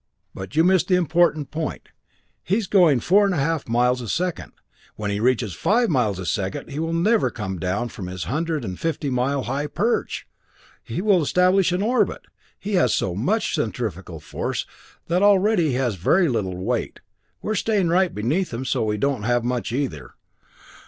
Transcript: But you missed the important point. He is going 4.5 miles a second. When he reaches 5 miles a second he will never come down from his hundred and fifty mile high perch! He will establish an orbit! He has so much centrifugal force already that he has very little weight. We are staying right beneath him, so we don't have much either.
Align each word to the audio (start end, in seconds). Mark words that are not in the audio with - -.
But 0.33 0.55
you 0.55 0.63
missed 0.63 0.87
the 0.87 0.95
important 0.95 1.51
point. 1.51 1.89
He 2.41 2.57
is 2.57 2.65
going 2.65 3.01
4.5 3.01 3.69
miles 3.69 4.01
a 4.01 4.09
second. 4.09 4.53
When 4.95 5.11
he 5.11 5.19
reaches 5.19 5.53
5 5.53 5.89
miles 5.91 6.17
a 6.17 6.25
second 6.25 6.71
he 6.71 6.79
will 6.79 6.91
never 6.91 7.29
come 7.29 7.59
down 7.59 7.89
from 7.89 8.07
his 8.07 8.23
hundred 8.23 8.65
and 8.65 8.79
fifty 8.79 9.11
mile 9.11 9.43
high 9.43 9.67
perch! 9.67 10.25
He 10.83 11.03
will 11.03 11.21
establish 11.21 11.71
an 11.71 11.83
orbit! 11.83 12.25
He 12.57 12.73
has 12.81 12.95
so 12.95 13.13
much 13.13 13.53
centrifugal 13.53 14.19
force 14.19 14.65
already 15.07 15.65
that 15.65 15.69
he 15.69 15.75
has 15.75 15.97
very 15.97 16.27
little 16.27 16.57
weight. 16.57 17.01
We 17.43 17.51
are 17.51 17.55
staying 17.55 17.89
right 17.89 18.11
beneath 18.11 18.51
him, 18.51 18.65
so 18.65 18.83
we 18.83 18.97
don't 18.97 19.21
have 19.21 19.43
much 19.43 19.71
either. 19.71 20.15